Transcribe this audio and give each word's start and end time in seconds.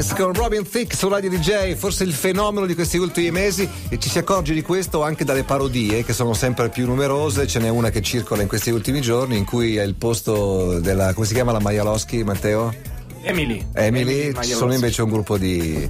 Prince 0.00 0.14
con 0.14 0.32
Robin 0.32 0.66
Thicke 0.66 0.96
su 0.96 1.08
Radio 1.08 1.28
DJ, 1.28 1.74
forse 1.74 2.04
il 2.04 2.14
fenomeno 2.14 2.64
di 2.64 2.74
questi 2.74 2.96
ultimi 2.96 3.30
mesi 3.30 3.68
e 3.90 3.98
ci 3.98 4.08
si 4.08 4.16
accorge 4.16 4.54
di 4.54 4.62
questo 4.62 5.02
anche 5.02 5.24
dalle 5.24 5.42
parodie 5.42 6.04
che 6.04 6.14
sono 6.14 6.32
sempre 6.32 6.70
più 6.70 6.86
numerose, 6.86 7.46
ce 7.46 7.58
n'è 7.58 7.68
una 7.68 7.90
che 7.90 8.00
circola 8.00 8.40
in 8.40 8.48
questi 8.48 8.70
ultimi 8.70 9.02
giorni 9.02 9.36
in 9.36 9.44
cui 9.44 9.76
è 9.76 9.82
il 9.82 9.96
posto 9.96 10.80
della, 10.80 11.12
come 11.12 11.26
si 11.26 11.34
chiama 11.34 11.52
la 11.52 11.60
Maialoschi 11.60 12.24
Matteo? 12.24 12.89
Emily. 13.22 13.66
Emily, 13.74 14.20
Emily 14.20 14.42
ci 14.42 14.52
sono 14.52 14.72
invece 14.72 15.02
un 15.02 15.10
gruppo 15.10 15.36
di, 15.36 15.88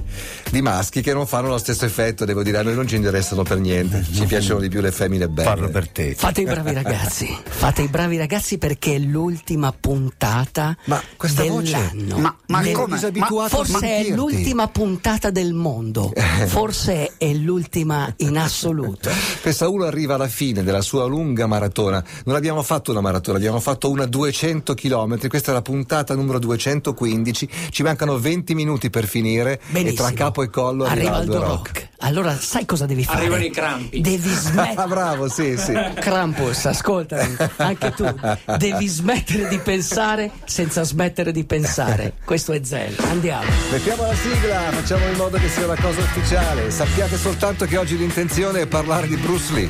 di, 0.49 0.61
maschi 0.61 1.01
che 1.01 1.13
non 1.13 1.25
fanno 1.25 1.47
lo 1.47 1.57
stesso 1.57 1.85
effetto, 1.85 2.25
devo 2.25 2.43
dire, 2.43 2.57
a 2.57 2.63
noi 2.63 2.75
non 2.75 2.87
ci 2.87 2.95
interessano 2.95 3.43
per 3.43 3.57
niente, 3.57 4.05
ci 4.11 4.25
piacciono 4.25 4.59
di 4.59 4.67
più 4.67 4.81
le 4.81 4.91
femmine 4.91 5.29
belle. 5.29 5.47
Parlo 5.47 5.69
per 5.69 5.87
te. 5.87 6.13
Fate 6.13 6.41
i 6.41 6.45
bravi 6.45 6.73
ragazzi, 6.73 7.33
fate 7.47 7.83
i 7.83 7.87
bravi 7.87 8.17
ragazzi 8.17 8.57
perché 8.57 8.95
è 8.95 8.99
l'ultima 8.99 9.71
puntata 9.71 10.75
ma 10.85 11.01
questa 11.15 11.43
dell'anno. 11.43 11.61
Voce? 11.61 12.21
Ma, 12.21 12.35
ma 12.47 12.61
Del, 12.61 12.73
come? 12.73 12.99
Ma 13.13 13.47
forse 13.47 13.79
è 13.79 14.09
l'ultima 14.09 14.67
puntata 14.67 15.29
del 15.29 15.53
mondo, 15.53 16.11
forse 16.47 17.13
è 17.17 17.31
l'ultima 17.33 18.13
in 18.17 18.37
assoluto. 18.37 19.09
Pensa, 19.41 19.69
uno 19.69 19.85
arriva 19.85 20.15
alla 20.15 20.27
fine 20.27 20.63
della 20.63 20.81
sua 20.81 21.05
lunga 21.05 21.47
maratona, 21.47 22.03
non 22.25 22.35
abbiamo 22.35 22.61
fatto 22.61 22.91
una 22.91 23.01
maratona, 23.01 23.37
abbiamo 23.37 23.61
fatto 23.61 23.89
una 23.89 24.05
200 24.05 24.73
km, 24.73 25.27
questa 25.29 25.51
è 25.51 25.53
la 25.53 25.61
puntata 25.61 26.13
numero 26.13 26.37
215 26.37 27.20
15, 27.23 27.49
ci 27.69 27.83
mancano 27.83 28.17
20 28.17 28.55
minuti 28.55 28.89
per 28.89 29.05
finire 29.07 29.59
Benissimo. 29.67 30.07
e 30.07 30.11
tra 30.11 30.15
capo 30.15 30.43
e 30.43 30.49
collo 30.49 30.85
arriva 30.85 31.15
Aldo 31.15 31.39
rock. 31.39 31.47
rock. 31.47 31.89
Allora 32.03 32.35
sai 32.35 32.65
cosa 32.65 32.85
devi 32.85 33.03
fare? 33.03 33.19
Arrivano 33.19 33.43
i 33.43 33.51
crampi. 33.51 34.01
Devi 34.01 34.29
smettere. 34.29 34.87
Bravo, 34.89 35.29
sì, 35.29 35.55
sì. 35.57 35.73
Krampus, 35.95 36.65
ascoltami, 36.65 37.35
anche 37.57 37.91
tu. 37.91 38.05
Devi 38.57 38.87
smettere 38.87 39.47
di 39.47 39.59
pensare 39.59 40.31
senza 40.45 40.83
smettere 40.83 41.31
di 41.31 41.43
pensare. 41.45 42.13
Questo 42.25 42.53
è 42.53 42.61
Zen. 42.63 42.95
Andiamo. 43.09 43.49
Mettiamo 43.71 44.03
la 44.03 44.15
sigla, 44.15 44.59
facciamo 44.71 45.05
in 45.07 45.15
modo 45.15 45.37
che 45.37 45.47
sia 45.47 45.65
una 45.65 45.79
cosa 45.79 45.99
ufficiale. 45.99 46.71
Sappiate 46.71 47.17
soltanto 47.17 47.65
che 47.65 47.77
oggi 47.77 47.97
l'intenzione 47.97 48.61
è 48.61 48.67
parlare 48.67 49.07
di 49.07 49.15
Bruce 49.17 49.53
Lee. 49.53 49.69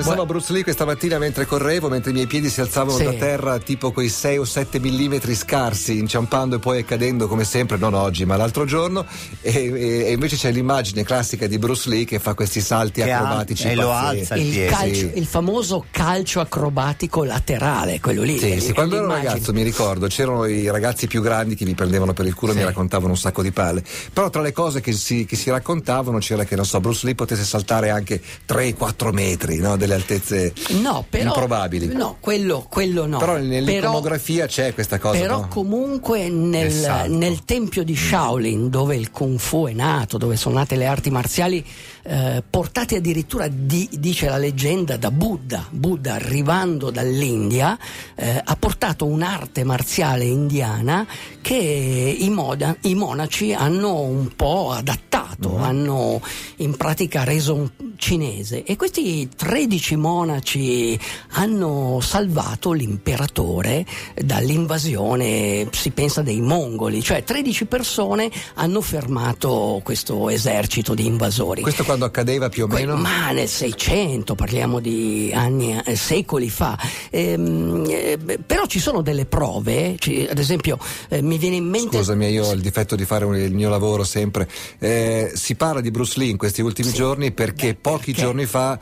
Pensavo 0.00 0.22
a 0.22 0.26
Bruce 0.26 0.52
Lee 0.52 0.62
questa 0.62 0.84
mattina 0.84 1.18
mentre 1.18 1.44
correvo, 1.46 1.88
mentre 1.88 2.10
i 2.10 2.14
miei 2.14 2.26
piedi 2.26 2.48
si 2.48 2.60
alzavano 2.60 2.96
Sì. 2.96 3.04
da 3.04 3.12
terra 3.12 3.58
tipo 3.58 3.92
quei 3.92 4.08
6 4.08 4.38
o 4.38 4.44
7 4.44 4.78
millimetri 4.80 5.34
scarsi, 5.34 5.98
inciampando 5.98 6.56
e 6.56 6.58
poi 6.58 6.84
cadendo 6.84 7.26
come 7.28 7.44
sempre, 7.44 7.76
non 7.76 7.94
oggi 7.94 8.24
ma 8.24 8.36
l'altro 8.36 8.64
giorno, 8.64 9.04
e, 9.42 9.50
e- 9.50 10.04
e 10.06 10.12
invece 10.12 10.36
c'è 10.36 10.50
l'immagine 10.52 11.04
classica 11.04 11.46
di 11.46 11.58
Bruce 11.58 11.88
Lee 11.88 12.04
che 12.04 12.18
fa 12.18 12.34
questi 12.34 12.60
salti 12.60 13.02
Che 13.02 13.12
acrobatici 13.12 13.64
al- 13.66 13.70
e 13.72 13.74
lo 13.74 13.90
alza 13.92 14.34
il 14.36 14.46
Il, 14.46 14.50
piede. 14.52 14.66
calcio- 14.70 14.94
sì. 14.94 15.10
il 15.14 15.26
famoso 15.26 15.84
calcio 15.90 16.40
acrobatico 16.40 17.24
laterale, 17.24 18.00
quello 18.00 18.22
lì. 18.22 18.38
Sì, 18.38 18.50
è- 18.52 18.58
sì, 18.58 18.72
quando 18.72 18.96
ero 18.96 19.06
ragazzo 19.06 19.52
mi 19.52 19.62
ricordo 19.62 20.06
c'erano 20.06 20.46
i 20.46 20.70
ragazzi 20.70 21.06
più 21.06 21.20
grandi 21.20 21.54
che 21.54 21.64
mi 21.64 21.74
prendevano 21.74 22.12
per 22.14 22.26
il 22.26 22.34
culo 22.34 22.52
e 22.52 22.54
mi 22.56 22.64
raccontavano 22.64 23.10
un 23.10 23.18
sacco 23.18 23.42
di 23.42 23.50
palle. 23.52 23.82
Però 24.12 24.30
tra 24.30 24.40
le 24.40 24.52
cose 24.52 24.80
che 24.80 24.92
si, 24.92 25.24
che 25.26 25.36
si 25.36 25.50
raccontavano 25.50 26.18
c'era 26.18 26.44
che 26.44 26.56
non 26.56 26.64
so, 26.64 26.80
Bruce 26.80 27.04
Lee 27.04 27.14
potesse 27.14 27.44
saltare 27.44 27.90
anche 27.90 28.20
3-4 28.46 29.12
metri, 29.12 29.58
no? 29.58 29.76
Delle 29.90 29.94
altezze 29.94 30.52
No, 30.80 31.04
però, 31.08 31.24
improbabili. 31.24 31.86
No, 31.88 32.16
quello, 32.20 32.66
quello 32.68 33.06
no. 33.06 33.18
Però 33.18 33.36
nell'iconografia 33.36 34.46
c'è 34.46 34.72
questa 34.72 34.98
cosa. 34.98 35.18
Però 35.18 35.40
no? 35.40 35.48
comunque 35.48 36.28
nel, 36.28 37.06
Nel 37.08 37.44
tempio 37.44 37.82
di 37.82 37.96
Shaolin, 37.96 38.70
dove 38.70 38.96
il 38.96 39.10
Kung 39.10 39.38
Fu 39.38 39.66
è 39.66 39.72
nato, 39.72 40.18
dove 40.18 40.36
sono 40.36 40.56
nate 40.56 40.76
le 40.76 40.86
arti 40.86 41.10
marziali, 41.10 41.64
eh, 42.02 42.42
portate 42.48 42.96
addirittura, 42.96 43.48
di- 43.48 43.88
dice 43.98 44.28
la 44.28 44.36
leggenda, 44.36 44.96
da 44.96 45.10
Buddha. 45.10 45.66
Buddha 45.70 46.14
arrivando 46.14 46.90
dall'India 46.90 47.76
eh, 48.14 48.40
ha 48.42 48.56
portato 48.56 49.06
un'arte 49.06 49.64
marziale 49.64 50.24
indiana 50.24 51.06
che 51.40 51.54
i, 51.54 52.30
moda- 52.30 52.76
i 52.82 52.94
monaci 52.94 53.52
hanno 53.52 54.00
un 54.00 54.34
po' 54.36 54.70
adattato, 54.72 55.56
hanno 55.56 56.20
in 56.56 56.76
pratica 56.76 57.24
reso 57.24 57.54
un 57.54 57.70
cinese 58.00 58.64
e 58.64 58.74
questi 58.76 59.28
13 59.36 59.94
monaci 59.96 60.98
hanno 61.32 62.00
salvato 62.02 62.72
l'imperatore 62.72 63.84
dall'invasione, 64.16 65.68
si 65.70 65.90
pensa 65.90 66.22
dei 66.22 66.40
mongoli, 66.40 67.02
cioè 67.02 67.22
13 67.22 67.66
persone 67.66 68.30
hanno 68.54 68.80
fermato 68.80 69.80
questo 69.84 70.28
esercito 70.30 70.94
di 70.94 71.06
invasori. 71.06 71.60
Questo 71.62 71.84
quando 71.84 72.06
accadeva 72.06 72.48
più 72.48 72.64
o 72.64 72.66
meno? 72.66 72.96
Ma 72.96 73.30
nel 73.32 73.48
600, 73.48 74.34
parliamo 74.34 74.80
di 74.80 75.30
anni, 75.34 75.78
eh, 75.84 75.94
secoli 75.94 76.48
fa. 76.48 76.78
Ehm, 77.10 77.84
eh, 77.88 78.18
però 78.44 78.64
ci 78.66 78.80
sono 78.80 79.02
delle 79.02 79.26
prove, 79.26 79.96
ci- 79.98 80.26
ad 80.28 80.38
esempio 80.38 80.78
eh, 81.10 81.20
mi 81.22 81.36
viene 81.38 81.56
in 81.56 81.66
mente... 81.68 81.98
Scusami, 81.98 82.28
io 82.28 82.46
ho 82.46 82.52
il 82.52 82.60
difetto 82.62 82.96
di 82.96 83.04
fare 83.04 83.24
un- 83.26 83.36
il 83.36 83.52
mio 83.52 83.68
lavoro 83.68 84.04
sempre. 84.04 84.48
Eh, 84.78 85.32
si 85.34 85.54
parla 85.54 85.80
di 85.82 85.90
Bruce 85.90 86.18
Lee 86.18 86.30
in 86.30 86.36
questi 86.38 86.62
ultimi 86.62 86.88
Sì. 86.88 86.94
giorni 86.94 87.30
perché 87.32 87.68
Beh, 87.74 87.74
pochi 87.92 88.12
perché? 88.12 88.20
giorni 88.20 88.46
fa 88.46 88.78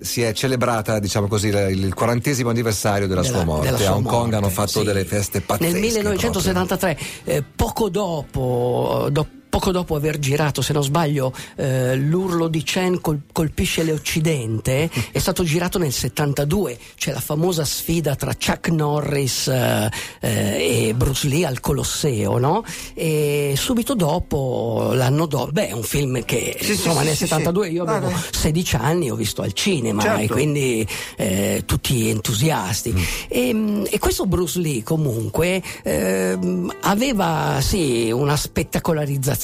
si 0.00 0.20
è 0.22 0.32
celebrata, 0.32 0.98
diciamo 0.98 1.28
così, 1.28 1.48
il 1.48 1.94
quarantesimo 1.94 2.50
anniversario 2.50 3.06
della, 3.06 3.22
della- 3.22 3.34
sua 3.36 3.44
morte. 3.44 3.64
della 3.66 3.78
sua 3.78 3.88
A 3.88 3.94
Hong 3.94 4.04
Kong 4.06 4.20
morte, 4.22 4.36
hanno 4.36 4.48
fatto 4.50 4.80
sì. 4.80 4.84
delle 4.84 5.04
feste 5.04 5.40
pazzesche. 5.40 5.72
Nel 5.72 5.80
1973, 5.80 6.98
eh, 7.24 7.42
poco 7.42 7.88
dopo, 7.88 9.08
do- 9.10 9.28
poco 9.54 9.70
dopo 9.70 9.94
aver 9.94 10.18
girato, 10.18 10.62
se 10.62 10.72
non 10.72 10.82
sbaglio, 10.82 11.32
eh, 11.54 11.94
l'urlo 11.94 12.48
di 12.48 12.64
Chen 12.64 13.00
col- 13.00 13.20
colpisce 13.30 13.84
l'Occidente, 13.84 14.90
è 15.12 15.18
stato 15.20 15.44
girato 15.44 15.78
nel 15.78 15.92
72. 15.92 16.76
C'è 16.96 17.12
la 17.12 17.20
famosa 17.20 17.64
sfida 17.64 18.16
tra 18.16 18.32
Chuck 18.34 18.70
Norris 18.70 19.46
eh, 19.46 19.88
eh, 20.18 20.88
e 20.88 20.94
Bruce 20.94 21.28
Lee 21.28 21.46
al 21.46 21.60
Colosseo, 21.60 22.38
no? 22.38 22.64
E 22.94 23.54
subito 23.56 23.94
dopo, 23.94 24.90
l'anno 24.92 25.26
dopo, 25.26 25.52
beh, 25.52 25.68
è 25.68 25.72
un 25.72 25.84
film 25.84 26.24
che 26.24 26.58
Sì, 26.60 26.72
insomma 26.72 27.02
sì, 27.02 27.06
nel 27.06 27.14
sì, 27.14 27.26
72 27.28 27.68
io 27.68 27.84
avevo 27.84 28.08
Ah, 28.08 28.22
16 28.32 28.74
anni, 28.74 29.08
ho 29.08 29.14
visto 29.14 29.42
al 29.42 29.52
cinema 29.52 30.02
Certo. 30.02 30.20
e 30.20 30.26
quindi 30.26 30.84
eh, 31.16 31.62
tutti 31.64 32.08
entusiasti. 32.08 32.92
E, 33.28 33.84
e 33.88 33.98
questo 34.00 34.26
Bruce 34.26 34.58
Lee 34.58 34.82
comunque 34.82 35.62
ehm, 35.84 36.74
aveva 36.80 37.58
sì 37.60 38.10
una 38.10 38.36
spettacolarizzazione 38.36 39.42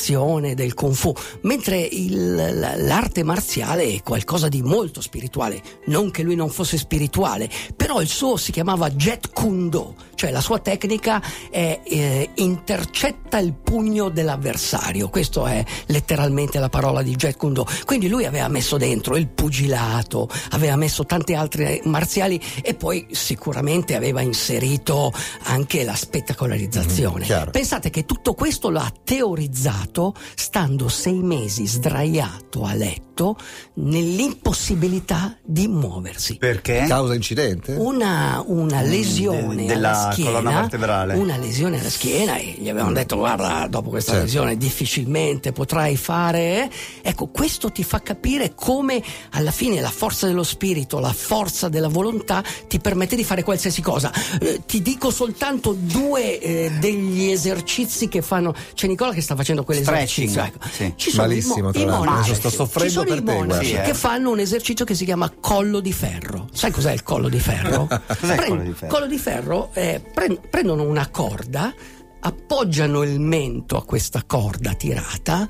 del 0.54 0.74
Kung 0.74 0.94
Fu, 0.94 1.12
mentre 1.42 1.78
il- 1.78 2.34
la- 2.34 2.74
l'arte 2.76 3.22
marziale 3.22 3.84
è 3.84 4.02
qualcosa 4.02 4.48
di 4.48 4.62
molto 4.62 5.00
spirituale. 5.00 5.60
Non 5.86 6.10
che 6.10 6.22
lui 6.22 6.34
non 6.34 6.48
fosse 6.48 6.78
spirituale, 6.78 7.48
però 7.76 8.00
il 8.00 8.08
suo 8.08 8.36
si 8.36 8.50
chiamava 8.50 8.88
Jet 8.90 9.30
Kune 9.32 9.68
Do, 9.68 9.94
cioè 10.14 10.30
la 10.30 10.40
sua 10.40 10.58
tecnica 10.58 11.22
è 11.50 11.80
eh, 11.84 12.30
intercetta 12.36 13.38
il 13.38 13.52
pugno 13.52 14.08
dell'avversario. 14.08 15.08
Questo 15.10 15.46
è 15.46 15.62
letteralmente 15.86 16.58
la 16.58 16.68
parola 16.68 17.02
di 17.02 17.14
Jet 17.14 17.36
Kune 17.36 17.54
Do. 17.54 17.66
Quindi 17.84 18.08
lui 18.08 18.24
aveva 18.24 18.48
messo 18.48 18.76
dentro 18.78 19.16
il 19.16 19.28
pugilato, 19.28 20.28
aveva 20.50 20.76
messo 20.76 21.04
tante 21.04 21.34
altre 21.34 21.80
marziali 21.84 22.40
e 22.62 22.74
poi 22.74 23.06
sicuramente 23.10 23.94
aveva 23.94 24.22
inserito 24.22 25.12
anche 25.44 25.84
la 25.84 25.94
spettacolarizzazione. 25.94 27.24
Chiaro. 27.24 27.50
Pensate 27.50 27.90
che 27.90 28.04
tutto 28.06 28.34
questo 28.34 28.70
l'ha 28.70 28.90
teorizzato 29.04 29.89
stando 30.34 30.88
sei 30.88 31.20
mesi 31.20 31.66
sdraiato 31.66 32.64
a 32.64 32.74
letto 32.74 33.36
nell'impossibilità 33.74 35.36
di 35.44 35.68
muoversi. 35.68 36.36
Perché? 36.36 36.84
Causa 36.88 37.14
incidente? 37.14 37.74
Una, 37.74 38.42
una 38.46 38.80
lesione 38.82 39.56
de- 39.56 39.66
della 39.66 40.00
alla 40.02 40.12
schiena, 40.12 40.30
colonna 40.30 40.60
vertebrale. 40.60 41.14
una 41.14 41.36
lesione 41.36 41.80
alla 41.80 41.90
schiena 41.90 42.36
e 42.36 42.56
gli 42.58 42.68
avevano 42.68 42.92
detto 42.94 43.16
guarda 43.16 43.66
dopo 43.68 43.91
questa 43.91 44.12
Certo. 44.12 44.26
lesione 44.26 44.56
difficilmente 44.56 45.53
potrai 45.53 45.97
fare 45.97 46.38
eh." 46.65 46.70
ecco 47.03 47.28
questo 47.28 47.70
ti 47.70 47.82
fa 47.84 48.00
capire 48.00 48.54
come 48.54 49.03
alla 49.30 49.50
fine 49.50 49.80
la 49.80 49.91
forza 49.91 50.26
dello 50.26 50.42
spirito 50.42 50.98
la 50.98 51.12
forza 51.12 51.68
della 51.68 51.88
volontà 51.88 52.42
ti 52.68 52.78
permette 52.80 53.16
di 53.16 53.24
fare 53.24 53.42
qualsiasi 53.42 53.82
cosa 53.82 54.12
Eh, 54.41 54.62
ti 54.66 54.80
dico 54.82 55.10
soltanto 55.10 55.72
due 55.78 56.38
eh, 56.41 56.70
degli 56.78 57.30
esercizi 57.30 58.09
che 58.09 58.22
fanno 58.22 58.54
c'è 58.74 58.86
Nicola 58.86 59.12
che 59.12 59.20
sta 59.20 59.34
facendo 59.36 59.62
quell'esercizio 59.62 59.78
Stretching, 59.82 60.36
ecco. 60.36 60.59
sì. 60.71 60.92
ci 60.97 61.10
sono 61.10 61.32
i 61.32 61.41
mo- 61.44 61.56
Malissimo, 61.56 62.04
i 62.04 62.06
adesso 62.09 62.34
sto 62.34 62.50
soffrendo 62.50 62.88
ci 62.88 62.94
sono 62.94 63.06
per 63.09 63.18
i 63.18 63.22
te, 63.24 63.32
monaci 63.32 63.71
guarda. 63.71 63.88
che 63.91 63.94
fanno 63.94 64.30
un 64.30 64.38
esercizio 64.38 64.84
che 64.84 64.94
si 64.94 65.04
chiama 65.04 65.30
collo 65.41 65.80
di 65.80 65.92
ferro 65.92 66.48
sai 66.53 66.71
cos'è 66.71 66.92
il 66.92 67.03
collo 67.03 67.28
di 67.28 67.38
ferro? 67.38 67.86
Cos'è 68.21 68.34
il 68.34 68.44
collo 68.47 68.62
di 68.62 68.72
ferro? 68.72 68.92
collo 68.94 69.06
di 69.06 69.18
ferro 69.18 69.71
eh, 69.74 70.03
pren- 70.12 70.41
prendono 70.48 70.82
una 70.82 71.09
corda, 71.09 71.72
appoggiano 72.21 73.03
il 73.03 73.18
mento 73.21 73.77
a 73.77 73.84
questa 73.84 74.22
corda 74.27 74.74
tirata 74.74 75.48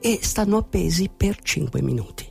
e 0.00 0.18
stanno 0.22 0.58
appesi 0.58 1.10
per 1.14 1.38
5 1.42 1.82
minuti. 1.82 2.26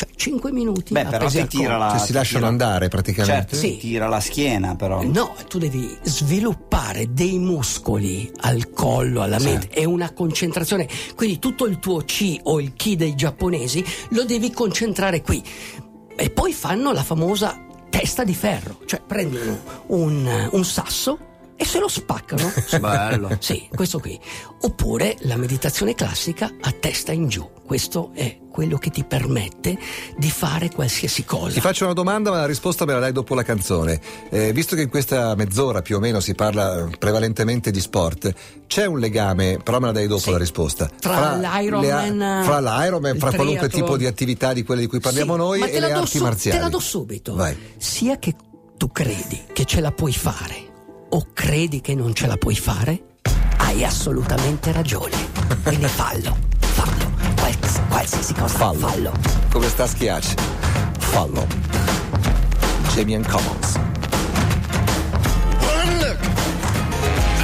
Cioè 0.00 0.08
5 0.14 0.52
minuti 0.52 0.92
Beh, 0.92 1.02
però 1.06 1.16
appesi 1.16 1.36
ti 1.38 1.40
al 1.42 1.48
tira 1.48 1.68
collo. 1.72 1.78
la. 1.78 1.90
Cioè, 1.90 1.98
si 1.98 2.06
ti 2.06 2.12
lasciano 2.12 2.38
tira- 2.38 2.48
andare 2.50 2.88
praticamente. 2.88 3.34
Certo, 3.36 3.56
Sì. 3.56 3.70
ti 3.72 3.78
tira 3.88 4.06
la 4.06 4.20
schiena, 4.20 4.76
però. 4.76 5.02
No, 5.02 5.34
tu 5.48 5.58
devi 5.58 5.98
sviluppare 6.02 7.12
dei 7.12 7.38
muscoli 7.40 8.30
al 8.42 8.70
collo, 8.70 9.22
alla 9.22 9.40
mente 9.40 9.68
sì. 9.72 9.78
e 9.80 9.84
una 9.84 10.12
concentrazione. 10.12 10.86
Quindi 11.16 11.40
tutto 11.40 11.66
il 11.66 11.80
tuo 11.80 11.98
chi 12.06 12.38
o 12.44 12.60
il 12.60 12.74
chi 12.74 12.94
dei 12.94 13.16
giapponesi 13.16 13.84
lo 14.10 14.24
devi 14.24 14.52
concentrare 14.52 15.20
qui. 15.20 15.42
E 16.14 16.30
poi 16.30 16.52
fanno 16.52 16.92
la 16.92 17.02
famosa 17.02 17.60
testa 17.90 18.22
di 18.22 18.34
ferro, 18.34 18.78
cioè 18.86 19.00
prendono 19.04 19.58
un, 19.88 20.48
un 20.52 20.64
sasso 20.64 21.18
e 21.60 21.64
se 21.64 21.80
lo 21.80 21.88
spaccano. 21.88 22.52
Bello. 22.78 23.36
Sì, 23.40 23.68
questo 23.74 23.98
qui. 23.98 24.18
Oppure 24.60 25.16
la 25.22 25.36
meditazione 25.36 25.94
classica 25.94 26.54
a 26.60 26.70
testa 26.70 27.10
in 27.10 27.28
giù. 27.28 27.50
Questo 27.66 28.12
è 28.14 28.38
quello 28.48 28.78
che 28.78 28.90
ti 28.90 29.02
permette 29.04 29.76
di 30.16 30.30
fare 30.30 30.70
qualsiasi 30.70 31.24
cosa. 31.24 31.54
Ti 31.54 31.60
faccio 31.60 31.84
una 31.84 31.94
domanda, 31.94 32.30
ma 32.30 32.36
la 32.36 32.46
risposta 32.46 32.84
me 32.84 32.92
la 32.92 33.00
dai 33.00 33.12
dopo 33.12 33.34
la 33.34 33.42
canzone. 33.42 34.00
Eh, 34.30 34.52
visto 34.52 34.76
che 34.76 34.82
in 34.82 34.88
questa 34.88 35.34
mezz'ora 35.34 35.82
più 35.82 35.96
o 35.96 35.98
meno 35.98 36.20
si 36.20 36.34
parla 36.36 36.88
prevalentemente 36.96 37.72
di 37.72 37.80
sport, 37.80 38.32
c'è 38.68 38.86
un 38.86 39.00
legame, 39.00 39.58
però 39.62 39.80
me 39.80 39.86
la 39.86 39.92
dai 39.92 40.06
dopo 40.06 40.20
sì. 40.20 40.30
la 40.30 40.38
risposta. 40.38 40.88
Tra, 40.98 41.36
l'Ironman, 41.36 42.44
fra, 42.44 42.60
l'Ironman, 42.60 43.18
fra 43.18 43.32
qualunque 43.32 43.68
tipo 43.68 43.96
di 43.96 44.06
attività 44.06 44.52
di 44.52 44.62
quelle 44.62 44.82
di 44.82 44.86
cui 44.86 45.00
parliamo 45.00 45.32
sì, 45.32 45.38
noi 45.38 45.60
e 45.62 45.80
le 45.80 45.92
arti 45.92 46.18
su- 46.18 46.22
marziali. 46.22 46.56
Te 46.56 46.62
la 46.62 46.70
do 46.70 46.78
subito. 46.78 47.34
Vai. 47.34 47.56
Sia 47.78 48.16
che 48.18 48.34
tu 48.76 48.92
credi 48.92 49.42
che 49.52 49.64
ce 49.64 49.80
la 49.80 49.90
puoi 49.90 50.12
fare 50.12 50.67
o 51.10 51.26
credi 51.32 51.80
che 51.80 51.94
non 51.94 52.14
ce 52.14 52.26
la 52.26 52.36
puoi 52.36 52.56
fare, 52.56 53.02
hai 53.58 53.84
assolutamente 53.84 54.72
ragione. 54.72 55.16
Quindi 55.62 55.86
fallo, 55.86 56.36
fallo, 56.58 57.10
Quals- 57.36 57.80
qualsiasi 57.88 58.34
cosa, 58.34 58.56
fallo. 58.58 58.78
fallo. 58.78 59.12
Come 59.50 59.68
sta 59.68 59.86
schiacci? 59.86 60.34
Fallo. 60.98 61.46
Jamie 62.94 63.20
Commons. 63.22 63.67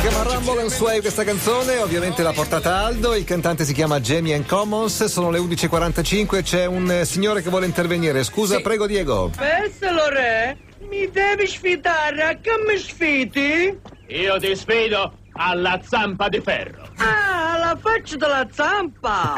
Chiama 0.07 0.35
Rumble 0.35 0.61
and 0.61 0.71
Sway 0.71 1.01
questa 1.01 1.25
canzone, 1.25 1.79
ovviamente 1.79 2.23
l'ha 2.23 2.33
portata 2.33 2.77
Aldo, 2.77 3.15
il 3.15 3.25
cantante 3.25 3.65
si 3.65 3.73
chiama 3.73 4.01
Jamie 4.01 4.45
Commons, 4.45 5.05
sono 5.05 5.31
le 5.31 5.39
11.45 5.39 6.43
c'è 6.43 6.67
un 6.67 7.01
signore 7.05 7.41
che 7.41 7.49
vuole 7.49 7.65
intervenire, 7.65 8.23
scusa, 8.23 8.57
sì. 8.57 8.63
prego 8.63 8.87
Diego. 8.87 9.31
Pensalo 9.35 10.11
re, 10.11 10.59
mi 10.91 11.11
devi 11.11 11.47
sfidare, 11.47 12.23
a 12.23 12.39
che 12.39 12.51
mi 12.69 12.77
sfidi? 12.77 13.79
Io 14.09 14.39
ti 14.39 14.55
sfido 14.55 15.11
alla 15.33 15.81
zampa 15.83 16.29
di 16.29 16.41
ferro. 16.43 16.87
Ah, 16.99 17.57
la 17.57 17.79
faccia 17.81 18.17
della 18.17 18.47
zampa! 18.53 19.37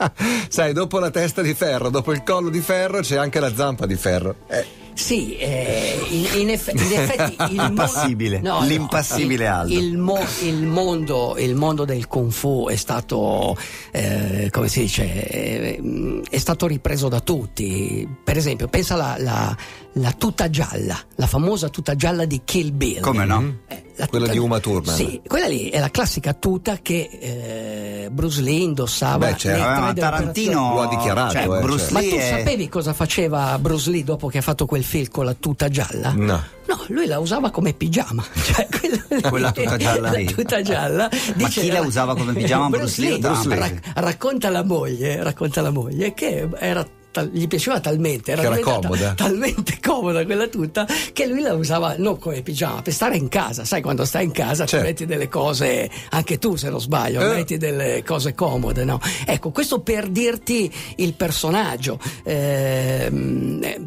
Sai, 0.48 0.72
dopo 0.72 0.98
la 0.98 1.10
testa 1.10 1.42
di 1.42 1.52
ferro, 1.52 1.90
dopo 1.90 2.12
il 2.12 2.22
collo 2.22 2.48
di 2.48 2.60
ferro 2.60 3.00
c'è 3.00 3.16
anche 3.16 3.38
la 3.38 3.54
zampa 3.54 3.84
di 3.84 3.96
ferro. 3.96 4.36
Eh. 4.48 4.84
Sì, 4.96 5.36
eh, 5.36 6.00
in, 6.08 6.40
in, 6.40 6.50
eff- 6.50 6.72
in, 6.72 6.92
effetti 6.92 7.36
il 7.52 7.60
Impassibile, 7.60 8.40
no, 8.40 8.64
l'impassibile 8.64 9.46
no, 9.46 9.54
Aldo. 9.54 9.74
Il, 9.74 9.98
mo- 9.98 10.26
il, 10.42 10.66
mondo, 10.66 11.36
il, 11.38 11.54
mondo, 11.54 11.84
del 11.84 12.06
Kung 12.06 12.30
Fu 12.30 12.66
è 12.68 12.76
stato, 12.76 13.56
eh, 13.92 14.48
come 14.50 14.68
si 14.68 14.80
dice, 14.80 15.28
eh, 15.28 16.22
è 16.28 16.38
stato 16.38 16.66
ripreso 16.66 17.08
da 17.08 17.20
tutti. 17.20 18.08
Per 18.24 18.36
esempio, 18.36 18.68
pensa 18.68 18.94
alla 18.94 19.16
la, 19.18 19.56
la 19.92 20.12
tuta 20.12 20.48
gialla, 20.50 20.98
la 21.16 21.26
famosa 21.26 21.68
tuta 21.68 21.94
gialla 21.94 22.24
di 22.24 22.40
Kill 22.44 22.74
Bill. 22.74 23.00
Come 23.00 23.24
no? 23.24 23.58
Eh, 23.66 23.84
quella 24.08 24.26
di 24.26 24.38
Uma 24.38 24.60
Thurman. 24.60 24.94
Sì, 24.94 25.20
quella 25.26 25.46
lì 25.46 25.70
è 25.70 25.80
la 25.80 25.90
classica 25.90 26.34
tuta 26.34 26.78
che 26.82 27.08
eh, 27.20 28.10
Bruce 28.10 28.42
Lee 28.42 28.62
indossava. 28.62 29.30
Beh, 29.30 29.36
certo. 29.36 29.80
ma 29.80 29.92
Tarantino 29.94 30.74
lo 30.74 30.80
ha 30.82 30.88
dichiarato. 30.88 31.32
Cioè, 31.32 31.42
eh, 31.44 31.60
Bruce 31.60 31.78
certo. 31.78 31.94
Ma 31.94 32.00
tu 32.00 32.16
è... 32.16 32.36
sapevi 32.38 32.68
cosa 32.68 32.92
faceva 32.92 33.58
Bruce 33.58 33.90
Lee 33.90 34.04
dopo 34.04 34.28
che 34.28 34.38
ha 34.38 34.42
fatto 34.42 34.66
quel 34.66 34.84
film 34.86 35.08
con 35.10 35.24
la 35.24 35.34
tuta 35.34 35.68
gialla? 35.68 36.12
No. 36.12 36.42
No, 36.68 36.84
lui 36.88 37.06
la 37.06 37.18
usava 37.18 37.50
come 37.50 37.74
pigiama. 37.74 38.24
Cioè, 38.46 38.66
quella, 39.08 39.28
Quella 39.28 39.52
tuta 39.52 39.76
gialla 39.76 40.10
lì. 40.12 40.24
La 40.24 40.32
tuta 40.32 40.62
gialla. 40.62 41.08
Ma 41.36 41.48
chi 41.48 41.68
la 41.70 41.80
usava 41.80 42.16
come 42.16 42.32
pigiama? 42.32 42.68
Bruce 42.68 43.00
Lee 43.00 43.18
Bruce? 43.18 43.48
Lee. 43.48 43.58
Rac- 43.58 43.90
racconta 43.94 44.50
la 44.50 44.64
moglie, 44.64 45.22
racconta 45.22 45.60
la 45.60 45.70
moglie 45.70 46.14
che 46.14 46.48
era 46.58 46.86
tal- 47.16 47.30
gli 47.32 47.46
piaceva 47.46 47.80
talmente, 47.80 48.32
era, 48.32 48.42
era 48.42 48.58
comoda. 48.58 49.14
talmente 49.14 49.78
comoda 49.80 50.22
quella 50.26 50.48
tuta 50.48 50.86
che 51.14 51.26
lui 51.26 51.40
la 51.40 51.54
usava 51.54 51.94
non 51.96 52.18
come 52.18 52.42
pigiama, 52.42 52.82
per 52.82 52.92
stare 52.92 53.16
in 53.16 53.28
casa, 53.28 53.64
sai 53.64 53.80
quando 53.80 54.04
stai 54.04 54.24
in 54.24 54.32
casa 54.32 54.66
Certo. 54.66 54.76
ti 54.84 54.90
metti 54.90 55.06
delle 55.06 55.28
cose, 55.28 55.90
anche 56.10 56.38
tu 56.38 56.56
se 56.56 56.68
non 56.68 56.78
sbaglio, 56.80 57.20
Eh. 57.22 57.34
metti 57.36 57.56
delle 57.56 58.02
cose 58.04 58.34
comode, 58.34 58.84
no? 58.84 59.00
Ecco, 59.24 59.50
questo 59.50 59.80
per 59.80 60.08
dirti 60.08 60.70
il 60.96 61.14
personaggio, 61.14 61.98
eh, 62.24 63.10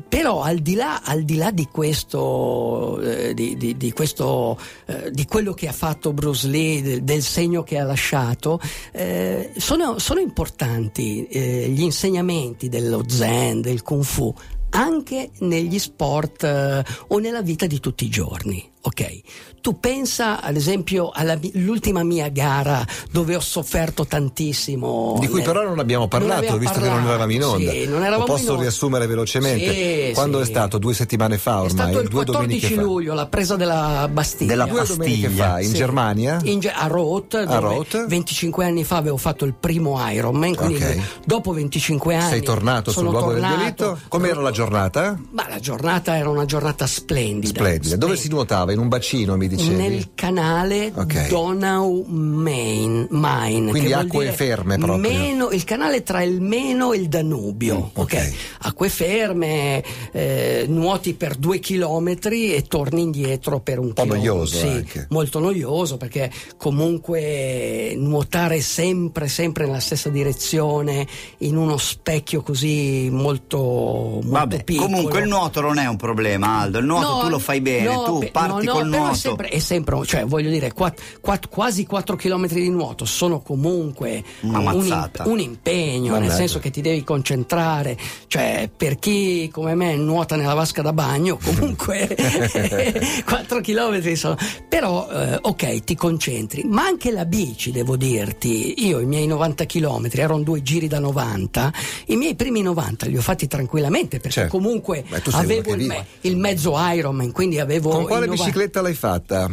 però 0.08 0.42
al 0.42 0.58
di 0.60 0.74
là, 0.76 1.02
al 1.04 1.24
di, 1.24 1.36
là 1.36 1.52
di 1.52 1.68
questo, 1.72 3.00
eh, 3.02 3.34
di, 3.34 3.56
di- 3.58 3.78
di 3.78 3.92
questo 3.92 4.58
eh, 4.86 5.12
di 5.12 5.26
quello 5.26 5.54
che 5.54 5.68
ha 5.68 5.72
fatto 5.74 6.14
Bruce 6.14 6.48
Lee, 6.48 6.82
del, 6.82 7.04
del 7.04 7.22
segno 7.22 7.64
che 7.64 7.78
ha 7.78 7.84
lasciato, 7.84 8.60
eh, 8.92 9.52
sono, 9.58 10.00
sono 10.00 10.20
importanti 10.20 11.28
eh, 11.28 11.68
gli 11.70 11.82
insegnamenti 11.82 12.70
dello 12.70 13.04
zen, 13.20 13.60
del 13.62 13.82
kung 13.82 14.04
fu, 14.04 14.34
anche 14.72 15.32
negli 15.40 15.78
sport 15.78 16.44
eh, 16.44 16.84
o 17.08 17.20
nella 17.20 17.42
vita 17.42 17.66
di 17.66 17.80
tutti 17.80 18.06
i 18.06 18.10
giorni. 18.10 18.72
Ok, 18.82 19.20
tu 19.60 19.78
pensa 19.78 20.42
ad 20.42 20.56
esempio 20.56 21.12
all'ultima 21.14 22.02
mia 22.04 22.30
gara 22.30 22.86
dove 23.12 23.36
ho 23.36 23.42
sofferto 23.42 24.06
tantissimo. 24.06 25.18
Di 25.20 25.28
cui 25.28 25.40
nel- 25.42 25.48
però 25.52 25.64
non 25.68 25.80
abbiamo 25.80 26.08
parlato, 26.08 26.40
abbiamo 26.40 26.58
visto 26.60 26.76
che 26.80 26.86
non 26.86 27.04
parlato, 27.04 27.10
eravamo 27.10 27.32
in 27.34 27.44
onda. 27.44 27.72
sì, 27.72 27.86
non 27.88 28.02
eravamo 28.04 28.26
Lo 28.26 28.34
posso 28.34 28.50
onda. 28.52 28.62
riassumere 28.62 29.06
velocemente? 29.06 29.74
Sì, 30.08 30.14
Quando 30.14 30.38
sì. 30.38 30.44
è 30.44 30.48
stato? 30.48 30.78
Due 30.78 30.94
settimane 30.94 31.38
fa 31.38 31.52
È 31.52 31.56
ormai? 31.56 31.70
stato 31.72 32.00
il 32.00 32.08
due 32.08 32.24
14 32.24 32.38
domeniche 32.48 32.74
fa. 32.76 32.82
luglio, 32.82 33.14
la 33.14 33.26
presa 33.28 33.56
della 33.58 34.10
Bastiglia. 34.10 34.50
Della 34.52 34.66
Due 34.66 34.80
Bastiglia. 34.80 35.30
fa, 35.30 35.60
in. 35.60 35.74
Germania? 35.74 36.40
In 36.44 36.72
a 36.74 36.88
Roth, 36.88 37.34
A 37.34 37.44
dove 37.46 37.60
Roth. 37.60 38.06
25 38.08 38.64
anni 38.66 38.86
fa 38.86 38.96
avevo 38.96 39.18
fatto 39.18 39.44
il 39.44 39.54
primo 39.60 40.00
Ironman, 40.10 40.56
quindi 40.56 40.76
Ok. 40.76 41.00
dopo 41.26 41.52
25 41.52 42.16
anni 42.16 42.30
Sei 42.30 42.42
tornato 42.44 42.92
sul 42.92 43.04
luogo 43.04 43.34
del 43.34 43.42
tornato. 43.42 43.58
delitto? 43.58 44.00
Com'era 44.08 44.40
la 44.40 44.52
giornata? 44.52 45.20
Ma 45.32 45.48
la 45.50 45.60
giornata 45.60 46.16
era 46.16 46.30
una 46.30 46.46
giornata 46.46 46.88
splendida. 46.88 47.48
Splendida. 47.60 47.96
Dove 47.98 48.16
Splendida. 48.16 48.22
si 48.22 48.30
nuotava? 48.30 48.68
In 48.72 48.80
un 48.80 48.88
bacino, 48.88 49.36
mi 49.38 49.48
dicevi? 49.48 49.76
Nel 49.76 50.10
canale 50.16 50.92
Ok. 50.94 51.28
Donau 51.28 52.06
Main, 52.08 53.08
Main 53.12 53.70
Quindi 53.70 53.94
acque 53.94 54.32
ferme 54.32 54.78
proprio. 54.78 54.98
Meno, 55.12 55.50
il 55.52 55.64
canale 55.64 56.04
tra 56.04 56.22
il 56.22 56.42
Meno 56.42 56.94
e 56.94 56.98
il 56.98 57.08
Danubio. 57.08 57.76
Mm, 57.78 57.80
ok. 57.80 57.98
ok. 57.98 58.34
Acque 58.62 58.90
ferme, 58.90 59.84
eh, 60.12 60.66
nuoti 60.68 61.14
per 61.14 61.36
due 61.36 61.60
chilometri 61.60 62.54
e 62.54 62.64
torni 62.64 63.02
indietro 63.02 63.60
per 63.60 63.80
un 63.80 63.94
po' 63.94 64.04
chilometro. 64.04 64.34
noioso 64.34 64.58
Sì, 64.58 64.68
anche. 64.68 65.08
molto 65.10 65.40
noioso 65.40 65.98
perché 65.98 66.30
comunque 66.58 67.94
nuotare 67.98 68.62
sempre, 68.62 69.28
sempre 69.28 69.66
nella 69.66 69.80
stessa 69.80 70.10
direzione 70.10 71.08
in 71.40 71.56
uno 71.58 71.78
specchio 71.78 72.42
così 72.42 73.10
molto, 73.12 73.58
molto 73.58 74.28
Vabbè, 74.30 74.64
piccolo. 74.64 74.88
comunque 74.88 75.20
il 75.22 75.28
nuoto 75.28 75.62
non 75.62 75.78
è 75.78 75.86
un 75.88 75.96
problema, 75.98 76.60
Aldo. 76.60 76.80
Il 76.80 76.86
nuoto 76.86 77.08
No, 77.10 77.20
tu 77.22 77.30
lo 77.30 77.40
fai 77.40 77.62
bene, 77.62 77.92
no, 77.94 78.04
tu 78.04 78.30
parti 78.32 78.54
no, 78.54 78.59
no, 78.64 78.72
col 78.74 78.90
però 78.90 78.98
nuoto. 79.04 79.14
È 79.14 79.18
sempre, 79.18 79.48
è 79.50 79.60
sempre, 79.60 80.06
cioè 80.06 80.26
voglio 80.26 80.50
dire, 80.50 80.74
quatt- 80.74 81.20
quatt- 81.22 81.50
quasi 81.50 81.86
4 81.86 82.16
km 82.16 82.48
di 82.48 82.70
nuoto 82.70 83.06
sono 83.06 83.42
comunque 83.42 84.24
un, 84.42 85.12
un 85.26 85.40
impegno, 85.40 86.12
nel 86.12 86.22
Mannaggia. 86.22 86.36
senso 86.36 86.60
che 86.60 86.70
ti 86.70 86.82
devi 86.82 87.04
concentrare, 87.04 87.98
cioè 88.28 88.70
per 88.76 88.98
chi 88.98 89.50
come 89.52 89.76
me 89.76 89.96
nuota 89.96 90.36
nella 90.36 90.54
vasca 90.54 90.82
da 90.82 90.94
bagno, 90.94 91.38
comunque 91.44 92.08
4 93.26 93.62
km 93.62 94.14
sono. 94.14 94.38
Però 94.68 95.10
eh, 95.12 95.38
ok, 95.42 95.84
ti 95.84 95.96
concentri, 95.96 96.64
ma 96.66 96.84
anche 96.84 97.12
la 97.12 97.26
bici, 97.26 97.72
devo 97.72 97.96
dirti, 97.98 98.86
io 98.86 99.00
i 99.00 99.06
miei 99.06 99.28
90 99.28 99.66
km 99.66 100.08
erano 100.12 100.42
due 100.44 100.62
giri 100.62 100.88
da 100.88 101.00
90, 101.00 101.74
i 102.08 102.16
miei 102.16 102.36
primi 102.36 102.62
90 102.62 103.06
li 103.08 103.18
ho 103.18 103.22
fatti 103.22 103.48
tranquillamente 103.48 104.18
perché 104.20 104.42
Certo. 104.42 104.58
comunque 104.58 105.04
Beh, 105.08 105.22
avevo 105.32 105.74
il, 105.74 105.86
me- 105.86 106.06
il 106.22 106.38
mezzo 106.38 106.74
Ironman, 106.78 107.32
quindi 107.32 107.60
avevo 107.60 107.90
Con 107.90 108.06
quale 108.06 108.26
90 108.28 108.44
bicicletta 108.50 108.82
l'hai 108.82 108.94
fatta? 108.94 109.50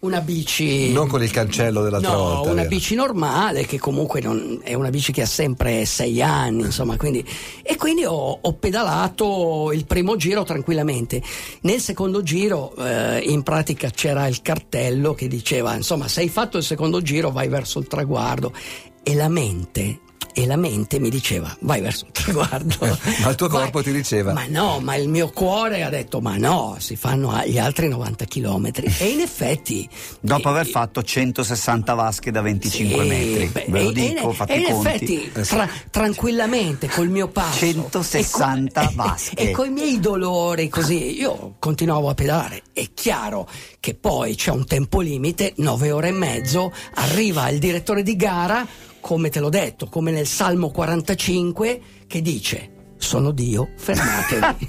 una 0.00 0.22
bici 0.22 0.92
Non 0.92 1.08
con 1.08 1.22
il 1.22 1.30
cancello 1.30 1.82
dell'altra 1.82 2.12
no, 2.12 2.16
volta. 2.16 2.50
una 2.52 2.62
vero? 2.62 2.68
bici 2.68 2.94
normale 2.94 3.66
che 3.66 3.78
comunque 3.78 4.22
non- 4.22 4.58
è 4.64 4.72
una 4.72 4.88
bici 4.88 5.12
che 5.12 5.20
ha 5.20 5.26
sempre 5.26 5.84
sei 5.84 6.22
anni, 6.22 6.62
insomma, 6.62 6.96
quindi, 6.96 7.22
e 7.62 7.76
quindi 7.76 8.06
ho, 8.06 8.38
ho 8.40 8.52
pedalato 8.54 9.70
il 9.74 9.84
primo 9.84 10.16
giro 10.16 10.42
tranquillamente. 10.42 11.20
Nel 11.62 11.80
secondo 11.80 12.22
giro, 12.22 12.74
eh, 12.76 13.18
in 13.26 13.42
pratica 13.42 13.90
c'era 13.90 14.26
il 14.26 14.40
cartello 14.40 15.12
che 15.12 15.28
diceva, 15.28 15.74
insomma, 15.74 16.08
se 16.08 16.20
hai 16.20 16.30
fatto 16.30 16.56
il 16.56 16.64
secondo 16.64 17.02
giro 17.02 17.30
vai 17.30 17.48
verso 17.48 17.78
il 17.78 17.86
traguardo 17.86 18.54
e 19.02 19.14
la 19.14 19.28
mente 19.28 19.98
e 20.32 20.46
la 20.46 20.56
mente 20.56 20.98
mi 21.00 21.10
diceva 21.10 21.54
vai 21.60 21.80
verso 21.80 22.04
il 22.06 22.12
traguardo. 22.12 22.76
Ma 23.22 23.28
il 23.30 23.34
tuo 23.34 23.48
Vai. 23.48 23.62
corpo 23.62 23.82
ti 23.82 23.92
diceva. 23.92 24.32
Ma 24.32 24.46
no, 24.46 24.78
ma 24.80 24.94
il 24.94 25.08
mio 25.08 25.30
cuore 25.30 25.82
ha 25.82 25.88
detto 25.88 26.20
ma 26.20 26.36
no, 26.36 26.76
si 26.78 26.94
fanno 26.96 27.36
gli 27.44 27.58
altri 27.58 27.88
90 27.88 28.24
chilometri. 28.26 28.92
E 28.98 29.06
in 29.08 29.20
effetti... 29.20 29.88
Dopo 30.20 30.48
eh, 30.48 30.50
aver 30.52 30.66
fatto 30.66 31.02
160 31.02 31.94
vasche 31.94 32.30
da 32.30 32.40
25 32.42 33.02
sì, 33.02 33.08
metri. 33.08 33.46
beh, 33.46 33.64
Ve 33.68 33.82
lo 33.82 33.90
e- 33.90 33.92
dico, 33.92 34.30
e, 34.30 34.34
fate 34.34 34.52
e 34.54 34.58
in 34.58 34.64
conti. 34.72 34.88
effetti 34.88 35.30
tra- 35.46 35.68
tranquillamente 35.90 36.88
col 36.88 37.08
mio 37.08 37.28
passo 37.28 37.58
160 37.58 38.80
e 38.82 38.86
co- 38.86 38.92
vasche. 38.94 39.34
e 39.36 39.50
con 39.50 39.66
i 39.66 39.70
miei 39.70 39.98
dolori 40.00 40.68
così 40.68 41.18
io 41.18 41.54
continuavo 41.58 42.08
a 42.08 42.14
pedalare 42.14 42.62
è 42.72 42.86
chiaro 42.94 43.48
che 43.80 43.94
poi 43.94 44.34
c'è 44.34 44.50
un 44.50 44.64
tempo 44.66 45.00
limite 45.00 45.52
9 45.56 45.90
ore 45.90 46.08
e 46.08 46.12
mezzo 46.12 46.72
arriva 46.94 47.48
il 47.48 47.58
direttore 47.58 48.02
di 48.02 48.16
gara 48.16 48.66
come 49.00 49.30
te 49.30 49.40
l'ho 49.40 49.48
detto 49.48 49.86
come 49.86 50.10
nel 50.10 50.26
Salmo 50.26 50.70
45 50.70 51.80
che 52.06 52.22
dice 52.22 52.78
sono 53.10 53.32
Dio, 53.32 53.70
fermatevi. 53.74 54.68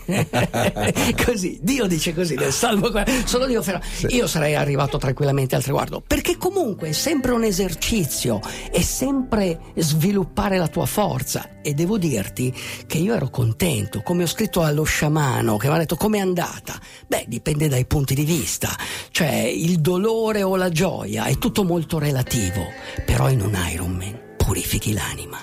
così, 1.24 1.60
Dio 1.62 1.86
dice 1.86 2.12
così 2.12 2.34
nel 2.34 2.52
Salmo 2.52 2.90
40, 2.90 3.28
sono 3.28 3.46
Dio, 3.46 3.62
fermatevi. 3.62 4.16
Io 4.16 4.26
sarei 4.26 4.56
arrivato 4.56 4.98
tranquillamente 4.98 5.54
al 5.54 5.62
traguardo, 5.62 6.02
perché 6.02 6.38
comunque 6.38 6.90
è 6.90 6.92
sempre 6.92 7.34
un 7.34 7.44
esercizio, 7.44 8.40
è 8.72 8.82
sempre 8.82 9.60
sviluppare 9.76 10.58
la 10.58 10.68
tua 10.68 10.88
forza. 10.88 11.62
E 11.62 11.76
devo 11.76 12.00
dirti 12.00 12.52
che 12.88 12.98
io 12.98 13.14
ero 13.14 13.30
contento, 13.30 14.02
come 14.02 14.24
ho 14.24 14.28
scritto 14.28 14.64
allo 14.64 14.86
sciamano 14.86 15.58
che 15.58 15.68
mi 15.68 15.76
ha 15.76 15.78
detto 15.78 15.96
com'è 15.96 16.18
andata. 16.18 16.80
Beh, 17.06 17.26
dipende 17.28 17.68
dai 17.68 17.86
punti 17.86 18.16
di 18.16 18.26
vista, 18.26 18.76
cioè 19.12 19.36
il 19.36 19.82
dolore 19.82 20.42
o 20.42 20.56
la 20.56 20.70
gioia 20.70 21.26
è 21.26 21.38
tutto 21.38 21.64
molto 21.64 22.00
relativo, 22.00 22.66
però 23.06 23.30
in 23.30 23.42
un 23.42 23.56
Ironman 23.72 24.30
purifichi 24.36 24.94
l'anima. 24.94 25.42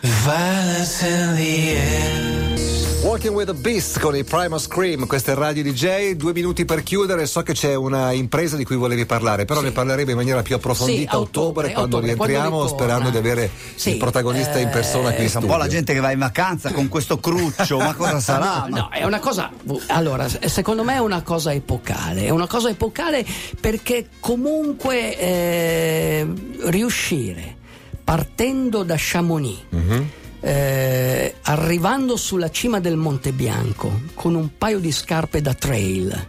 Walking 3.03 3.33
with 3.35 3.49
a 3.49 3.55
Beast 3.55 4.01
con 4.01 4.15
i 4.17 4.25
Primal 4.25 4.61
Scream, 4.61 5.07
questo 5.07 5.31
è 5.31 5.35
Radio 5.35 5.63
DJ, 5.63 6.13
due 6.13 6.33
minuti 6.33 6.65
per 6.65 6.83
chiudere, 6.83 7.27
so 7.27 7.43
che 7.43 7.53
c'è 7.55 7.75
una 7.75 8.13
impresa 8.13 8.57
di 8.57 8.65
cui 8.65 8.77
volevi 8.77 9.07
parlare, 9.07 9.45
però 9.45 9.61
Sì. 9.61 9.67
ne 9.67 9.73
parleremo 9.73 10.11
in 10.11 10.17
maniera 10.17 10.43
più 10.43 10.57
approfondita 10.57 11.11
Sì, 11.13 11.17
a 11.17 11.19
ottobre, 11.21 11.69
ottobre, 11.69 11.73
quando 11.73 11.97
ottobre, 11.97 12.17
quando 12.17 12.33
rientriamo, 12.35 12.63
ritorna. 12.65 12.85
sperando 12.85 13.11
di 13.11 13.17
avere 13.17 13.51
Sì, 13.77 13.91
il 13.93 13.97
protagonista 13.99 14.59
in 14.59 14.69
persona 14.69 15.05
qui 15.13 15.13
in 15.13 15.17
È 15.21 15.23
un 15.23 15.29
studio. 15.29 15.49
po' 15.49 15.57
la 15.57 15.69
gente 15.69 15.93
che 15.95 16.01
va 16.01 16.11
in 16.11 16.19
vacanza 16.19 16.73
con 16.73 16.89
questo 16.89 17.19
cruccio, 17.19 17.79
ma 17.79 17.95
cosa 17.95 18.19
sarà? 18.21 18.67
No, 18.69 18.77
no, 18.77 18.89
è 18.91 19.05
una 19.05 19.21
cosa. 19.21 19.51
Allora, 19.87 20.27
secondo 20.29 20.83
me 20.83 20.95
è 20.95 20.99
una 20.99 21.23
cosa 21.23 21.53
epocale. 21.55 22.27
È 22.27 22.31
una 22.31 22.47
cosa 22.49 22.69
epocale 22.69 23.25
perché 23.61 24.09
comunque 24.21 25.17
eh, 25.19 26.27
riuscire 26.65 27.57
partendo 28.05 28.83
da 28.83 28.97
Chamonix. 28.99 29.59
Eh, 30.41 31.35
arrivando 31.43 32.17
sulla 32.17 32.51
cima 32.51 32.81
del 32.81 32.97
Monte 32.97 33.33
Bianco 33.33 34.01
con 34.15 34.35
un 34.35 34.57
paio 34.57 34.79
di 34.79 34.93
scarpe 34.93 35.41
da 35.41 35.55
trail, 35.55 36.29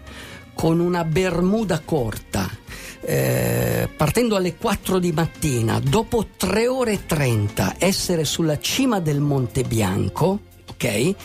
con 0.54 0.80
una 0.80 1.04
bermuda 1.04 1.80
corta, 1.84 2.50
eh, 3.02 3.88
partendo 3.96 4.36
alle 4.36 4.56
4 4.56 5.00
di 5.00 5.12
mattina, 5.12 5.80
dopo 5.80 6.26
3 6.36 6.68
ore 6.68 6.92
e 6.94 7.06
30 7.06 7.76
essere 7.78 8.26
sulla 8.26 8.60
cima 8.60 9.00
del 9.00 9.20
Monte 9.20 9.64
Bianco, 9.64 10.40
ok? 10.70 11.16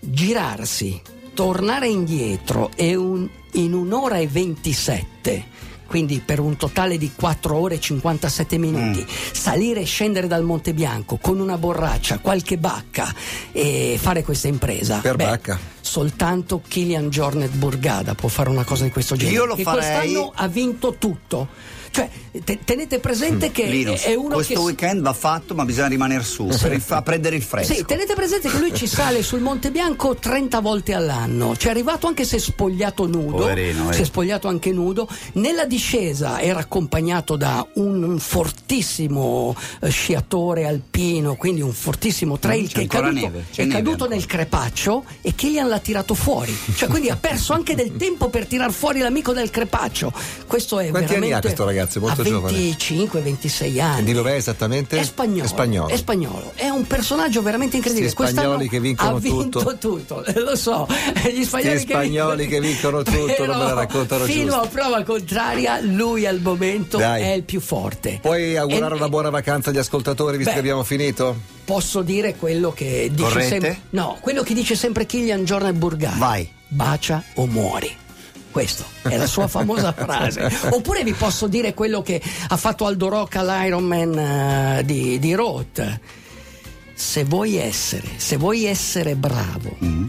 Girarsi, 0.00 1.00
tornare 1.34 1.88
indietro 1.88 2.70
e 2.74 2.94
un- 2.94 3.28
in 3.52 3.72
un'ora 3.74 4.18
e 4.18 4.26
27 4.26 5.44
quindi 5.94 6.18
per 6.18 6.40
un 6.40 6.56
totale 6.56 6.98
di 6.98 7.12
4 7.14 7.56
ore 7.56 7.76
e 7.76 7.80
57 7.80 8.58
minuti, 8.58 9.00
Mm. 9.00 9.14
salire 9.30 9.82
e 9.82 9.84
scendere 9.84 10.26
dal 10.26 10.42
Monte 10.42 10.74
Bianco 10.74 11.18
con 11.18 11.38
una 11.38 11.56
borraccia, 11.56 12.18
qualche 12.18 12.58
bacca 12.58 13.14
e 13.52 13.96
fare 14.00 14.24
questa 14.24 14.48
impresa. 14.48 14.98
Per 14.98 15.14
Beh, 15.14 15.24
bacca. 15.24 15.73
Soltanto 15.98 16.60
Kilian 16.66 17.08
Jornet 17.08 17.52
Burgada 17.52 18.16
può 18.16 18.28
fare 18.28 18.50
una 18.50 18.64
cosa 18.64 18.82
di 18.82 18.90
questo 18.90 19.14
genere. 19.14 19.36
Io 19.36 19.44
lo 19.44 19.54
che 19.54 19.62
farei- 19.62 20.10
quest'anno 20.10 20.32
ha 20.34 20.48
vinto 20.48 20.96
tutto. 20.98 21.46
Cioè, 21.94 22.10
te- 22.42 22.58
tenete 22.64 22.98
presente 22.98 23.52
che 23.52 23.66
Linus, 23.66 24.02
è 24.02 24.16
uno 24.16 24.34
questo 24.34 24.54
che 24.54 24.58
si- 24.58 24.64
weekend 24.64 25.00
va 25.02 25.12
fatto, 25.12 25.54
ma 25.54 25.64
bisogna 25.64 25.86
rimanere 25.86 26.24
su 26.24 26.46
per 26.60 26.80
fa 26.80 27.02
prendere 27.02 27.36
il 27.36 27.42
fresco. 27.42 27.72
sì, 27.72 27.84
tenete 27.84 28.14
presente 28.14 28.48
che 28.48 28.58
lui 28.58 28.74
ci 28.74 28.88
sale 28.88 29.22
sul 29.22 29.38
Monte 29.38 29.70
Bianco 29.70 30.16
30 30.16 30.58
volte 30.58 30.92
all'anno. 30.92 31.54
Ci 31.56 31.68
è 31.68 31.70
arrivato 31.70 32.08
anche 32.08 32.24
se 32.24 32.40
spogliato 32.40 33.06
nudo. 33.06 33.36
Poverino, 33.36 33.90
eh. 33.90 33.92
Si 33.92 34.00
è 34.02 34.04
spogliato 34.04 34.48
anche 34.48 34.72
nudo. 34.72 35.08
Nella 35.34 35.66
discesa 35.66 36.40
era 36.40 36.58
accompagnato 36.58 37.36
da 37.36 37.64
un 37.74 38.18
fortissimo 38.18 39.54
eh, 39.80 39.88
sciatore 39.88 40.66
alpino, 40.66 41.36
quindi 41.36 41.60
un 41.60 41.72
fortissimo 41.72 42.40
trail 42.40 42.62
Mm, 42.64 42.66
che 42.66 42.80
è 42.82 42.86
caduto, 42.88 43.12
neve, 43.12 43.44
è 43.54 43.66
caduto 43.68 44.08
nel 44.08 44.26
crepaccio 44.26 45.04
e 45.22 45.32
Kilian 45.36 45.68
l'ha 45.68 45.78
tirato 45.84 46.14
fuori. 46.14 46.56
Cioè, 46.74 46.88
quindi 46.88 47.10
ha 47.10 47.16
perso 47.16 47.52
anche 47.52 47.74
del 47.74 47.94
tempo 47.96 48.28
per 48.30 48.46
tirar 48.46 48.72
fuori 48.72 49.00
l'amico 49.00 49.32
del 49.32 49.50
crepaccio. 49.50 50.12
Questo 50.46 50.78
è 50.80 50.88
Quanti 50.88 51.14
anni 51.14 51.32
ha 51.32 51.40
questo 51.40 51.64
ragazzo? 51.64 51.98
È 51.98 52.00
molto 52.00 52.22
ha 52.22 52.24
giovane. 52.24 52.56
25-26 52.56 53.80
anni. 53.80 54.04
Di 54.04 54.12
dov'è 54.12 54.34
esattamente? 54.34 54.98
È 54.98 55.02
spagnolo. 55.04 55.44
È 55.44 55.46
spagnolo. 55.46 55.88
È 55.88 55.96
spagnolo. 55.96 56.52
È 56.54 56.68
un 56.68 56.86
personaggio 56.86 57.42
veramente 57.42 57.76
incredibile. 57.76 58.08
Sti 58.08 58.16
spagnoli 58.26 58.68
Quest'anno 58.68 58.68
che 58.70 58.80
vincono 58.80 59.16
ha 59.16 59.20
vinto 59.20 59.58
tutto. 59.62 59.76
tutto. 59.78 60.24
eh, 60.24 60.40
Lo 60.40 60.56
so. 60.56 60.86
Gli 61.32 61.44
spagnoli, 61.44 61.78
Sti 61.78 61.86
spagnoli 61.90 62.46
che 62.48 62.60
vincono 62.60 63.02
tutto, 63.02 63.26
Però, 63.26 63.46
non 63.46 63.58
me 63.58 63.64
la 63.64 63.74
raccontano 63.74 64.24
Fino 64.24 64.44
giusto. 64.44 64.60
a 64.60 64.66
prova 64.66 65.02
contraria, 65.02 65.80
lui 65.82 66.26
al 66.26 66.40
momento 66.40 66.96
Dai. 66.96 67.22
è 67.22 67.32
il 67.32 67.42
più 67.42 67.60
forte. 67.60 68.18
Puoi 68.22 68.56
augurare 68.56 68.94
E- 68.94 68.98
una 68.98 69.08
buona 69.08 69.30
vacanza 69.30 69.70
agli 69.70 69.78
ascoltatori 69.78 70.36
visto 70.36 70.50
Beh, 70.50 70.54
che 70.54 70.60
abbiamo 70.60 70.82
finito? 70.84 71.36
Posso 71.64 72.02
dire 72.02 72.34
quello 72.36 72.72
che 72.72 73.10
dice 73.12 73.42
sempre. 73.42 73.80
No, 73.90 74.18
quello 74.20 74.42
che 74.42 74.52
dice 74.54 74.74
sempre 74.74 75.06
Kilian 75.06 75.44
Jornet 75.44 75.74
Burgani. 75.74 76.18
Vai. 76.18 76.48
Bacia 76.68 77.22
o 77.34 77.46
muori. 77.46 77.90
Questa 78.50 78.84
è 79.02 79.16
la 79.16 79.26
sua 79.26 79.48
famosa 79.48 79.92
frase. 79.96 80.48
Oppure 80.70 81.02
vi 81.02 81.12
posso 81.12 81.46
dire 81.48 81.74
quello 81.74 82.02
che 82.02 82.20
ha 82.48 82.56
fatto 82.56 82.86
Aldo 82.86 83.08
Roca 83.08 83.40
all'Ironman 83.40 84.18
eh, 84.78 84.82
di, 84.84 85.18
di 85.18 85.34
Roth. 85.34 86.00
Se 86.94 87.24
vuoi 87.24 87.56
essere, 87.56 88.06
se 88.16 88.36
vuoi 88.36 88.64
essere 88.66 89.16
bravo, 89.16 89.76
Mm. 89.84 90.08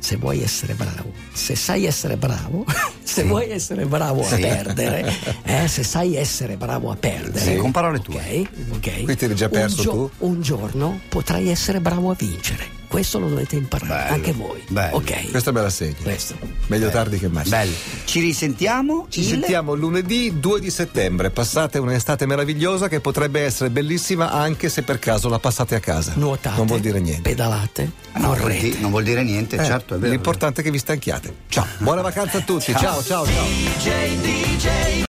Se 0.00 0.16
vuoi 0.16 0.42
essere 0.42 0.74
bravo, 0.74 1.12
se 1.32 1.54
sai 1.54 1.84
essere 1.86 2.16
bravo, 2.16 2.64
se 3.04 3.22
vuoi 3.22 3.50
essere 3.50 3.84
bravo 3.86 4.22
a 4.22 4.34
Sì. 4.34 4.40
perdere, 4.40 5.12
eh, 5.44 5.68
se 5.68 5.82
sai 5.84 6.16
essere 6.16 6.56
bravo 6.56 6.90
a 6.90 6.96
perdere, 6.96 7.38
Sì, 7.44 7.56
con 7.56 7.70
parole 7.70 8.00
tue. 8.00 8.16
ok? 8.16 8.48
ok. 8.76 9.04
Qui 9.04 9.16
ti 9.16 9.24
eri 9.26 9.34
già 9.36 9.44
Un 9.46 9.50
perso 9.52 9.82
tu? 9.82 10.10
Un 10.26 10.40
giorno 10.42 10.98
potrai 11.08 11.48
essere 11.48 11.80
bravo 11.80 12.10
a 12.10 12.14
vincere. 12.18 12.78
Questo 12.90 13.20
lo 13.20 13.28
dovete 13.28 13.54
imparare 13.54 13.86
Bello, 14.02 14.14
anche 14.14 14.32
voi. 14.32 14.60
bello. 14.68 14.96
Ok. 14.96 15.30
Questa 15.30 15.52
me 15.52 15.62
la 15.62 15.70
segni. 15.70 15.94
Questo. 16.02 16.34
Meglio 16.66 16.88
tardi 16.90 17.20
che 17.20 17.28
mai. 17.28 17.48
Bello. 17.48 17.70
Ci 18.04 18.18
risentiamo. 18.18 19.06
Ci 19.08 19.20
il- 19.20 19.26
sentiamo 19.26 19.74
lunedì 19.74 20.40
2 20.40 20.58
di 20.58 20.70
settembre. 20.72 21.30
Passate 21.30 21.78
un'estate 21.78 22.26
meravigliosa 22.26 22.88
che 22.88 22.98
potrebbe 22.98 23.42
essere 23.42 23.70
bellissima 23.70 24.32
anche 24.32 24.68
se 24.68 24.82
per 24.82 24.98
caso 24.98 25.28
la 25.28 25.38
passate 25.38 25.76
a 25.76 25.80
casa. 25.80 26.14
Nuotate. 26.16 26.56
Non 26.56 26.66
vuol 26.66 26.80
dire 26.80 26.98
niente. 26.98 27.22
Pedalate. 27.30 27.92
Ah, 28.10 28.18
no, 28.18 28.28
correte. 28.30 28.78
non 28.80 28.90
vuol 28.90 29.04
dire 29.04 29.22
niente, 29.22 29.54
Eh, 29.54 29.64
certo, 29.64 29.94
è 29.94 29.98
vero. 29.98 30.10
L'importante 30.10 30.60
è 30.60 30.64
che 30.64 30.72
vi 30.72 30.78
stanchiate. 30.78 31.32
Ciao, 31.48 31.66
buona 31.78 32.00
vacanza 32.02 32.38
a 32.38 32.40
tutti. 32.40 32.72
ciao, 32.76 33.00
ciao. 33.04 33.24
ciao. 33.24 34.90